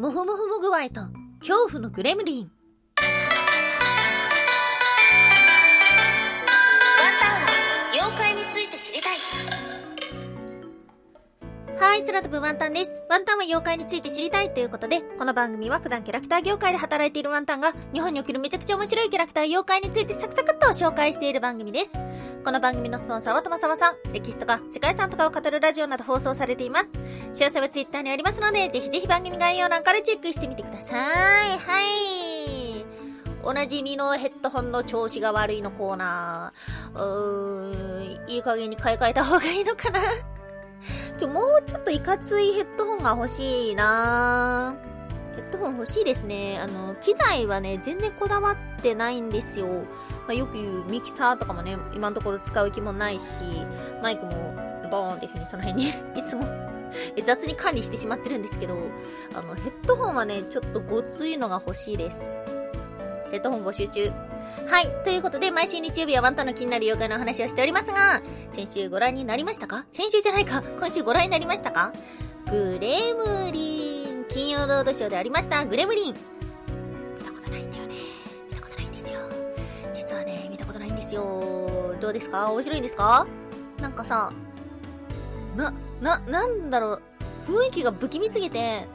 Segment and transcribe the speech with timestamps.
[0.00, 1.02] モフモフモグワイと
[1.40, 2.44] 恐怖のグレムリン。
[2.46, 2.50] ワ
[7.06, 7.48] ンタンは
[7.92, 9.69] 妖怪について知りたい。
[11.80, 13.00] はい、空飛ぶワンタンです。
[13.08, 21.92] ワンタンは妖怪について知りたいということで、この番組は普段キャラクター業界で働いているワンタンが、日本におけるめちゃくちゃ面白いキャラクター妖怪についてサクサクっと紹介している番組です。
[22.44, 26.90] この番組のスポンサーはとまさまさん、歴史とか世界遺産とかを語るラジオなど放送されています。
[27.32, 30.98] 詳細はツイッターにありますので、ぜひぜひ番組概要欄からチェックしてみてください。
[31.56, 32.84] はい。
[33.42, 36.98] おなじみのヘッドホンの調子が悪いのコーナー。
[37.02, 40.00] うーん、いい加減に買い替えた方がいいのかな
[41.20, 44.74] ちょ、もうちょっといかついヘッドホンが欲しいな
[45.36, 46.58] ヘッドホン欲しいですね。
[46.58, 49.66] あの、機材はね、全然こだわってないんですよ。
[49.66, 53.24] まあ、よく言うミキサーとかもね、今のところ使う気もないし、
[54.02, 54.30] マイクも
[54.90, 56.46] ボーンっていう風にその辺に いつも
[57.26, 58.74] 雑に管理してしまってるんですけど、
[59.34, 62.30] あの、ヘッドホンはね、ちょっとごついのが欲しいです。
[63.30, 64.10] ヘッドホン募集中。
[64.68, 64.90] はい。
[65.04, 69.86] ということで、毎週日曜日はワンタンの気になる妖怪の話をしておりますが、先週ご覧になりましたか？
[69.90, 71.92] 先週じゃないか今週ご覧になりましたか？
[72.50, 74.24] グレムリン。
[74.28, 76.14] 金曜ロードショーでありました、グレムリン。
[76.14, 77.94] 見たことないんだよね。
[78.48, 79.20] 見たことないんですよ。
[79.92, 81.96] 実はね、見たことないんですよ。
[82.00, 82.50] どうですか？
[82.50, 83.26] 面白いんですか？
[83.80, 84.32] なんかさ、
[85.56, 87.02] な、な、なんだろう。
[87.46, 88.86] 雰囲気が不気味すぎて、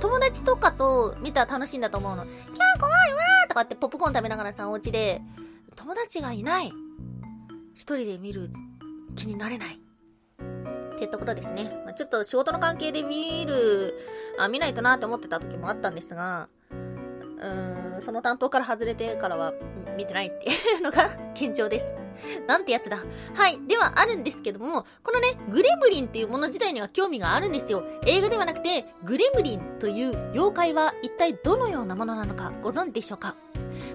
[0.00, 2.24] 友達とかと見たら楽しいんだと思うの。
[2.24, 2.63] キャ
[3.54, 5.22] とかってポップコーン食べながらさ、お家で、
[5.76, 6.72] 友達がいない。
[7.74, 8.50] 一人で見る
[9.14, 9.78] 気になれない。
[10.96, 11.70] ってところですね。
[11.84, 13.94] まあ、ちょっと仕事の関係で見る、
[14.40, 16.48] あ、見ないとなって思ってた時もあったんですが、
[17.38, 19.52] うーん、その担当から外れてからは
[19.96, 21.94] 見てないっていうのが 現状です。
[22.46, 22.98] なんてやつだ。
[23.34, 23.58] はい。
[23.66, 27.82] ではあるんですけども、このね、グレムリンっていうもの自体には興味があるんですよ。
[28.06, 33.34] 映画ではなくて、グレムリンという妖怪は一体どのようなものなのかご存知でしょうか？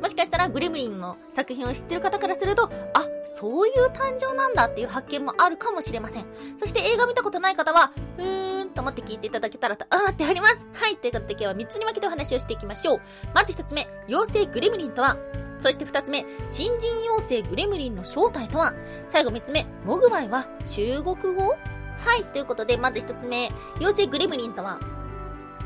[0.00, 6.24] もしかしたらグレムリンの作品を知ってる方からすると、あ、そういう誕生なんだっていう発見もあるかもしれません。
[6.58, 10.66] そして映画見たことない方は、うーんと思って聞いていただけたらと思っております。
[10.72, 10.96] はい。
[10.96, 13.00] ということで今日は3つに分けてお話をしていきましょう。
[13.34, 15.16] まず1つ目、妖精グレムリンとは
[15.58, 18.72] そして二つ目、新人妖精グレムリンの正体とは
[19.08, 21.48] 最後三つ目、モグワイは中国語？
[21.48, 21.56] は
[22.16, 24.78] い、ということで、まず一つ目、妖精グレムリンとは、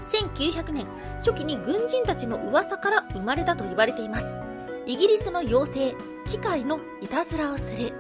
[0.09, 0.87] 1900年、
[1.19, 4.41] 初期に軍人たちの噂から生まれたと言われています。
[4.89, 5.97] イギリスの妖精、
[6.31, 7.93] 機械のいたずらをする。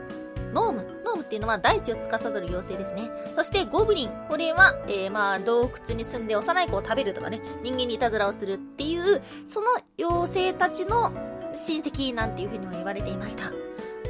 [0.54, 1.02] ノーム。
[1.04, 3.10] ノームっていうのは大地を司る妖精ですね。
[3.36, 4.10] そしてゴブリン。
[4.26, 9.66] これは、えー、まあ、洞窟に住んで幼い子を食べるとかね、人間にいたずらをするっていう、その
[9.98, 11.12] 妖精たちの
[11.54, 13.52] 親戚なんていうふうにも言われていました。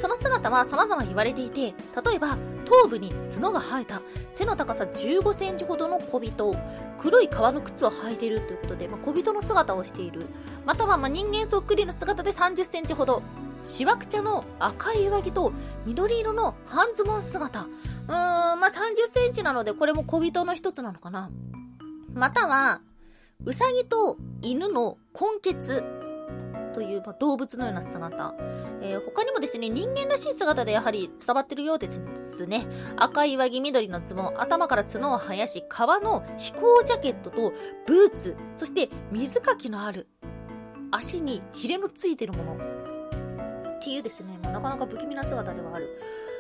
[0.00, 6.54] その姿は様々言われていて、例えば、頭部に角が生えた、背の高さ15センチほどの小人、
[6.98, 10.26] 黒い革の靴を履いているということで、まあ、小人の姿をしている。
[10.64, 13.22] または、まあ、人間そっくりの姿で30センチほど。
[13.64, 15.52] しわくちゃの赤い上着と
[15.84, 17.60] 緑色の半ズボン姿。
[17.60, 17.66] うー
[18.06, 21.30] ん、まあ、30センチなので、これも小人の一つなのかな。
[22.14, 22.80] または、
[23.44, 25.82] うさぎと犬の根血
[26.78, 28.34] という、まあ、動物のような姿。
[28.80, 32.68] えー、他にもですね、人間らしい姿でやはり伝わってるようですね。
[32.96, 37.52] 赤い上着、緑のズボン、頭から角を生やし、革の飛行ジャケットと
[37.84, 40.06] ブーツ、そして水かきのある
[40.92, 42.54] 足にヒレのついてるもの。
[42.54, 45.88] っていうですね、まあ、なかなか不気味な姿ではある。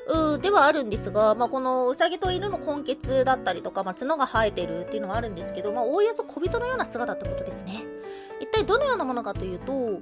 [0.08, 7.84] うではあるんですが、まあ、このうさぎと犬の根血だったりとか、まあ、角が生えてるっていうのはあるんですけど、まあ、おおよそ小人のような姿ってことですね。
[8.40, 10.00] 一体どのようなものかというと、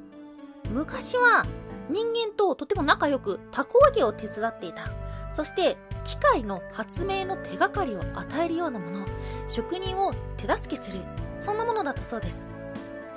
[0.71, 1.47] 昔は
[1.89, 4.91] 人間ととても仲良くタコ揚げを手伝っていた。
[5.31, 9.07] そして、機械の発明の手がかりを与えるようなもの、
[9.49, 11.01] 職人を手助けする、
[11.39, 12.55] そんなものだったそうです。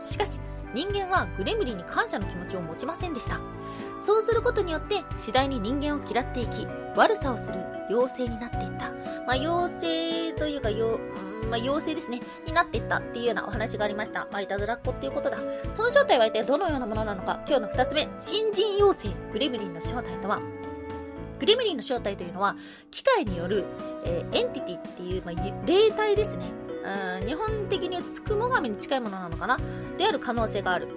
[0.03, 0.39] しかし、
[0.73, 3.39] 人間はグレムリンに感謝の気持ちを持ちませんでした。
[4.05, 6.65] そうすることによって次第に人間を嫌っていき、
[6.95, 7.59] 悪さをする
[7.89, 8.91] 妖精になっていった。
[9.25, 10.99] まあ、妖精というか、よ、
[11.49, 14.27] まあ、妖精ですね、になっていったっていうようなお話がありました。
[14.31, 15.37] まあ、いたずらっ子っていうことだ。
[15.73, 20.39] その正体は一体どのようなものなのか、今日の二つ目、新人妖精、グレムリンの正体とは、
[21.39, 22.55] グレムリンの正体というのは、
[22.91, 23.65] 機械による、
[24.05, 26.68] えー、エンティティっていう、まあ、霊体ですね。
[26.83, 29.59] うん、日本的にはつくも神に近いものなのかな？
[29.97, 30.87] である可能性がある。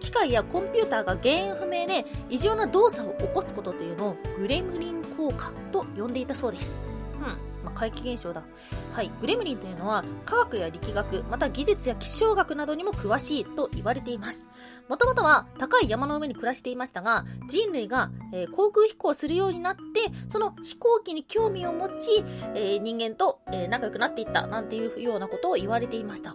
[0.00, 6.80] 機械やコンピューターが原因不明で異常な動作を起こすことというのをグレムリン効果と呼んでいたそうです。
[7.20, 7.49] うん。
[7.64, 8.42] まあ、怪奇現象だ。
[8.94, 9.10] はい。
[9.20, 14.46] グレムリンというのは科学や力学、また技術や気象学などにも詳しいと言われています。
[14.88, 19.82] もともとは高い山の上に暮らしていましたが、人類が、えー、航空飛行するようになって、
[20.28, 22.24] その飛行機に興味を持ち、
[22.54, 26.34] えー、人間と、えー、仲良くなっていったなんていうようなことを言われていました。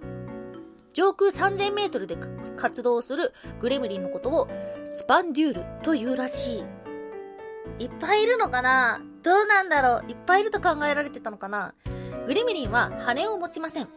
[0.93, 2.17] 上空3000メートルで
[2.55, 4.47] 活動するグレムリンのことを
[4.85, 6.63] スパンデュールというらしい。
[7.79, 9.01] いっぱいいるのかな？
[9.25, 10.09] どうなんだろう？
[10.09, 11.73] いっぱいいると考えられてたのかな？
[12.27, 13.89] グレムリンは羽を持ちません。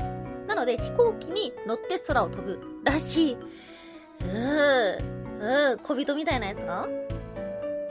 [0.46, 3.34] なので飛行機に乗って空を飛ぶらしい。
[3.34, 4.96] うー、
[5.38, 6.88] うー、小人みたいなやつが？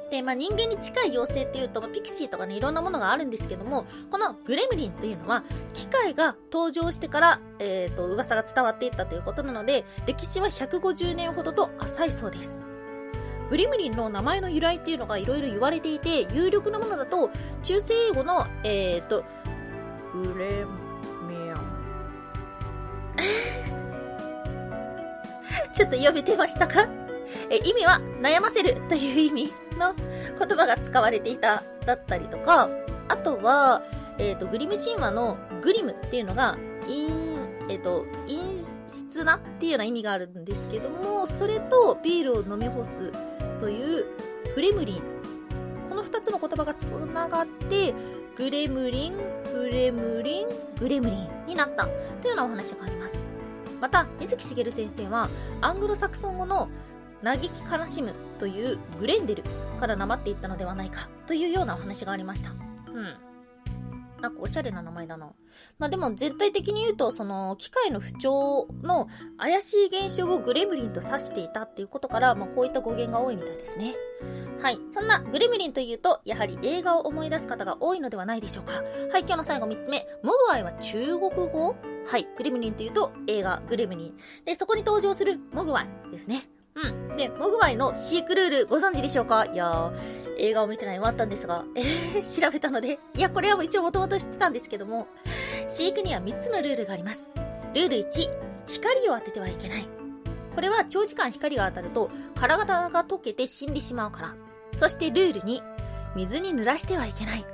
[0.09, 5.43] で、まあ、人間に近い妖精っていうと、まあ、ピクシーとかね、いろんなものがあるんですけども、このグレムリンっていうのは、
[5.73, 12.63] 機械が登場してから、えっ、ー、と、噂が伝わっていったということなので、歴史は150年ほどと浅いそうです。
[13.49, 17.29] グレムリンの名前の由来っていうのがいろいろ言われていて、有力なものだと、
[17.63, 19.23] 中世英語の、えっ、と、
[20.13, 20.65] グレ
[21.27, 21.57] ミアン。
[25.73, 26.87] ちょっと読めてましたか？
[27.49, 32.69] え意味は悩ませるという意味の言葉が使われていただったりとか、
[33.07, 33.83] あとは、
[34.17, 36.57] えっ、ー、と、グリム神話のグリムっていうのが、
[37.69, 38.39] えっ、ー、と、陰
[38.87, 43.11] 湿なっていうような意味があるんですけども、それとビールを飲み干す
[43.59, 44.05] という
[44.53, 45.01] フレムリン。
[45.89, 47.93] この2つの言葉がつながって、
[48.35, 49.17] グレムリン、
[49.51, 50.47] グレムリン、
[50.79, 53.23] グレムリンになったというようなお話があります。
[53.81, 55.29] また、水木しげる先生は、
[55.61, 56.69] アングロサクソン語の
[57.23, 59.43] 嘆き悲しむというグレンデル
[59.79, 62.51] からなまっていったのではないかというようなお話がありました。
[62.51, 63.15] うん。
[64.21, 65.31] なんかおしゃれな名前だな。
[65.79, 73.95] まあでも全体的に言うと、その機械の不調の怪しい現象をグレムリンと指していたっていうことから、まあこういった語源が多いみたいですね。
[74.61, 74.79] はい。
[74.91, 78.81] そんなグレムリンというと、やはり映画を思い出す方が多いのではないでしょうか。
[79.11, 80.05] はい、今日の最後3つ目。
[80.23, 81.75] モグワイは中国語？
[82.05, 82.27] はい。
[82.37, 84.17] グレムリンというと映画グレムリン。
[84.45, 86.49] で、そこに登場するモグワイですね。
[86.83, 87.17] うん。
[87.17, 89.45] で、モグワイの飼育ルールご存知でしょうか？
[89.45, 89.91] いやー、
[90.37, 95.07] 映画を見てない終わったんですが、えー、調べたので、いや、これは一応もともと知ってたんですけども、
[95.67, 97.31] 飼育には3つのルールがあります。
[97.73, 98.29] ルール1、
[98.67, 99.87] 光を当ててはいけない。
[100.53, 104.35] これは長時間光が当たると、体が溶けて死んでしまうから。
[104.77, 105.61] そしてルール2、
[106.15, 107.45] 水に濡らしてはいけない。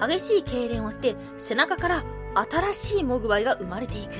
[0.00, 2.04] 激しい痙攣をして、背中から
[2.50, 4.12] 新しいモグワイが生まれていく。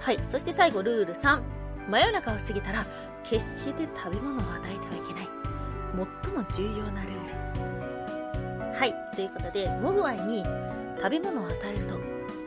[0.00, 0.18] はい。
[0.28, 1.42] そして最後、ルール3。
[1.88, 2.86] 真夜中を過ぎたら、
[3.24, 5.28] 決して食べ物を与えてはいけない。
[6.24, 7.14] 最も重要なルー
[8.72, 8.74] ル。
[8.78, 10.44] はいということでモグワイに
[10.96, 11.98] 食べ物を与えると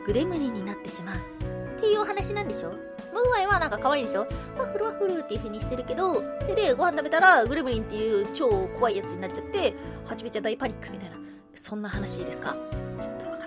[0.06, 1.18] グレムリンになってしまう。
[1.18, 2.72] っていうお話なんでしょ？
[3.12, 4.26] モグワイはなんか可愛いでしょ？
[4.58, 9.74] ワッフルワッフルっていう風にしてるけどででご飯食べたらグレムリンっていう超怖いやつになっちゃって
[10.06, 11.16] はちめちゃ大パニックみたいな
[11.54, 12.56] そんな話ですか？
[13.00, 13.43] ちょっとわか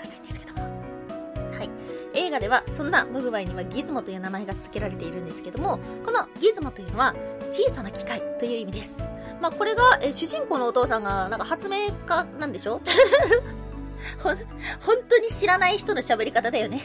[1.57, 1.69] はい
[2.13, 7.13] 映画ではそんなモグワイにはギズモという名前が付けられているんですけども、このギズモというのは
[7.51, 9.04] 小さな機械という意味です。
[9.42, 12.81] まあ、これが、え主人公のお父さんがなんか発明家なんでしょ？
[14.18, 14.38] ほ、本
[15.07, 16.81] 当に知らない人の喋り方だよね。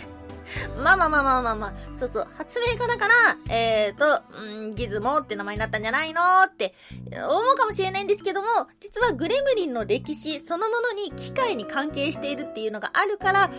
[0.82, 3.14] まあまあまあまあまあまあ、そうそう、発明家だから、
[3.48, 6.75] えーと、うん、ギズモって名前になったんじゃないのって
[7.10, 8.48] 思うかもしれないんですけども、
[8.80, 13.50] 実はグレムリンの歴史そのものに機械に関係しているっていうのがあるから、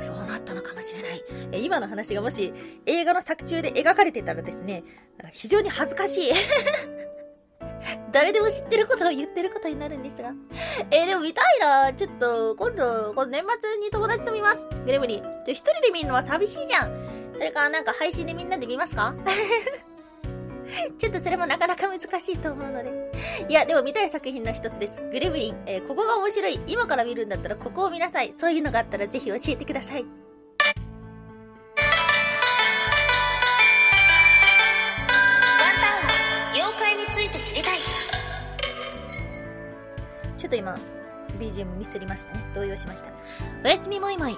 [0.00, 1.24] そうなったのかもしれない。
[1.52, 2.52] え今の話がもし
[2.86, 4.84] 映画の作中で描かれてたらですね、
[5.32, 6.30] 非常に恥ずかしい。
[8.12, 10.32] 誰でも知ってることを言ってることになるんですが。
[10.90, 14.68] えー、でも見たいなちょっと、今度、この年末に友達と見ます。
[14.84, 15.22] グレムリン。
[15.44, 17.30] じゃ、一人で見るのは寂しいじゃん。
[17.34, 19.14] それかなんか配信でみんなで見ますか？
[20.98, 23.09] ちょっとそれもなかなか難しいと思うので。
[23.48, 25.02] いや、でも見たい作品の一つです。
[25.10, 25.56] グレムリン。
[25.66, 26.60] えー、ここが面白い。
[26.66, 28.34] 今から見るんだったらここを見なさい。
[28.36, 30.04] そういうのがあったらぜひ教えてください。
[36.52, 37.78] 妖怪について知りたい。
[40.36, 40.74] ちょっと今、
[41.38, 42.44] BGM ミスりましたね。
[42.54, 43.10] 動揺しました。
[43.64, 44.36] おやすみもいもい。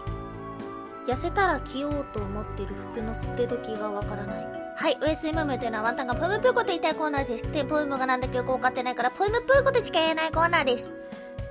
[1.07, 4.62] 痩せたら着ようと思ってる服の捨て時がわからない。
[4.75, 7.51] はい、OSMM というのはワンタンがポエムプーコと言いたいコーナーです。
[7.53, 10.93] で、ポエムがなんだかよくわかってないから、ポエムプーコとしか言えないコーナーです。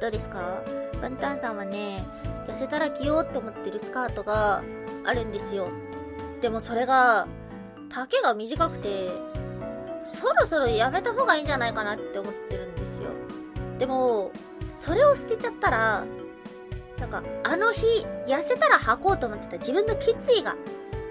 [0.01, 0.61] どうですか？
[1.01, 2.05] ワンタンさんはね、
[2.47, 4.63] 痩せたら着ようって思ってるスカートが
[5.05, 5.69] あるんですよ。
[6.41, 7.27] でもそれが、
[7.89, 9.09] 丈が短くて、
[10.03, 13.11] そろそろやめた方がいいんじゃないかなって思ってるんですよ。
[13.77, 14.31] でも、
[14.77, 16.03] それを捨てちゃったら、
[16.99, 20.55] なんか、あの日、痩せたら履こうと思ってた自分の決意が、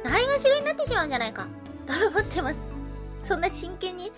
[0.04, 1.46] ないがしろになってしまうんじゃないか
[1.98, 2.68] と思ってます。
[3.22, 4.14] そんな真剣に考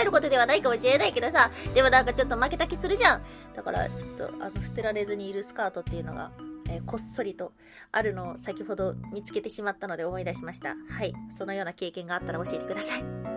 [0.00, 3.22] えることではないかもしれないけどさ、でもなんかちょっと負けた気するじゃん。
[3.54, 6.30] だからちょっとあの捨てられずにいるスカートっていうのが、
[6.68, 7.52] えー、こっそりと
[7.90, 10.76] あるのを先ほど見つけてしまったので思い出しました。
[10.88, 11.12] はい。
[11.36, 13.35] そのような経験があったら教えてください。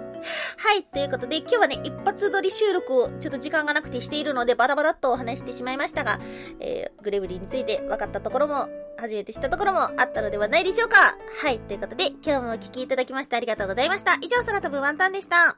[0.62, 6.20] はい、ということで、今日はね、一発撮り収録をちょっと時間がなくてしているので、バタバタっとお話してしまいましたが、
[6.60, 11.18] えー、グレブリーについて分かったところも、初めて知ったところもあったのではないでしょうか。
[11.42, 14.16] はい、ということで、今日もお聞きいただきましてありがとうございました。
[14.16, 15.38] 以上、空飛ぶワンタンでした。
[15.38, 15.56] は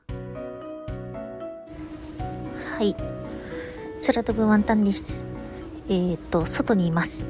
[2.84, 2.96] い。
[4.05, 5.24] 空飛ぶワンタンです。
[5.89, 7.25] えー、っと、外にいます。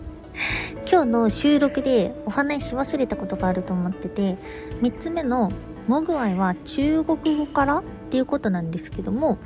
[0.86, 4.36] 今日の収録でお話し忘れたことがあると思ってて、
[4.82, 5.50] 3つ目の
[5.90, 9.38] モグアイは中国語からっていうことなんですけども、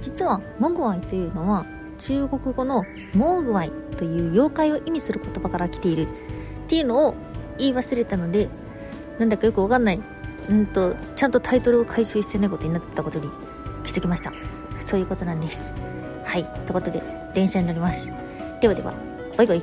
[0.00, 1.66] 実はモグアイというのは
[1.98, 6.06] 中国語のモーグアイという妖怪を意味する言葉から来ているっ
[6.68, 7.14] ていうのを
[7.58, 8.48] 言い忘れたので、
[9.18, 10.00] なんだかよくわかんない、
[10.48, 13.28] うんと、ちゃんとタイトルを回収してないことになったことに
[13.82, 14.32] 気づきました。
[14.80, 15.72] そういうことなんです。
[16.24, 16.44] はい。
[16.44, 17.02] ということで、
[17.34, 18.12] 電車に乗ります。
[18.60, 18.94] ではでは、
[19.36, 19.62] バイバイ。